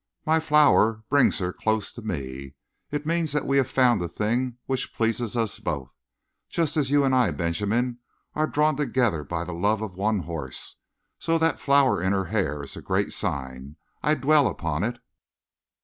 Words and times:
My 0.25 0.39
flower 0.39 1.03
brings 1.09 1.37
her 1.37 1.53
close 1.53 1.93
to 1.93 2.01
me. 2.01 2.55
It 2.89 3.05
means 3.05 3.33
that 3.33 3.45
we 3.45 3.57
have 3.57 3.69
found 3.69 4.01
a 4.01 4.07
thing 4.07 4.57
which 4.65 4.95
pleases 4.95 5.37
us 5.37 5.59
both. 5.59 5.93
Just 6.49 6.75
as 6.75 6.89
you 6.89 7.03
and 7.03 7.13
I, 7.13 7.29
Benjamin, 7.29 7.99
are 8.33 8.47
drawn 8.47 8.75
together 8.75 9.23
by 9.23 9.43
the 9.43 9.53
love 9.53 9.83
of 9.83 9.93
one 9.93 10.21
horse. 10.21 10.77
So 11.19 11.37
that 11.37 11.59
flower 11.59 12.01
in 12.01 12.13
her 12.13 12.25
hair 12.25 12.63
is 12.63 12.75
a 12.75 12.81
great 12.81 13.13
sign. 13.13 13.75
I 14.01 14.15
dwell 14.15 14.47
upon 14.47 14.83
it. 14.83 14.97